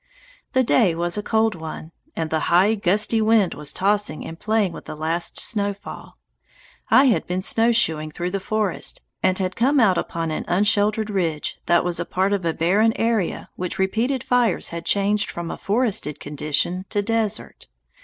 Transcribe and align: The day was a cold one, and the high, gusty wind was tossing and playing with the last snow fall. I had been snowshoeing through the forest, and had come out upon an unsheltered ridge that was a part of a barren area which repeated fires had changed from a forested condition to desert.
The 0.53 0.63
day 0.63 0.95
was 0.95 1.15
a 1.15 1.21
cold 1.21 1.53
one, 1.53 1.91
and 2.15 2.31
the 2.31 2.39
high, 2.49 2.73
gusty 2.73 3.21
wind 3.21 3.53
was 3.53 3.71
tossing 3.71 4.25
and 4.25 4.39
playing 4.39 4.71
with 4.73 4.85
the 4.85 4.95
last 4.95 5.39
snow 5.39 5.75
fall. 5.75 6.17
I 6.89 7.05
had 7.05 7.27
been 7.27 7.43
snowshoeing 7.43 8.09
through 8.09 8.31
the 8.31 8.39
forest, 8.39 9.01
and 9.21 9.37
had 9.37 9.55
come 9.55 9.79
out 9.79 9.99
upon 9.99 10.31
an 10.31 10.45
unsheltered 10.47 11.11
ridge 11.11 11.59
that 11.67 11.85
was 11.85 11.99
a 11.99 12.05
part 12.05 12.33
of 12.33 12.43
a 12.43 12.51
barren 12.55 12.93
area 12.95 13.49
which 13.57 13.77
repeated 13.77 14.23
fires 14.23 14.69
had 14.69 14.85
changed 14.87 15.29
from 15.29 15.51
a 15.51 15.57
forested 15.59 16.19
condition 16.19 16.85
to 16.89 17.03
desert. 17.03 17.67